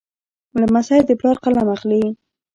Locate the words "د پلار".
1.07-1.35